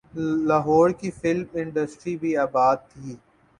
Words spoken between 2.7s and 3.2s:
تھی۔